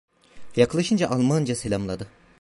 Yaklaşınca 0.55 1.09
Almanca 1.09 1.55
selamladı. 1.55 2.07